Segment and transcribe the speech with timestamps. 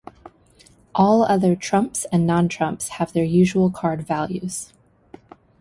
[0.95, 4.73] All other trumps and non-trumps have their usual card-values.